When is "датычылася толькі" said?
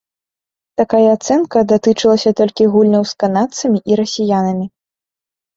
1.71-2.67